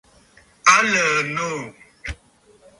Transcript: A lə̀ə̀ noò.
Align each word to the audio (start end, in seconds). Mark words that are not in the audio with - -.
A 0.75 0.77
lə̀ə̀ 0.91 1.21
noò. 1.35 1.59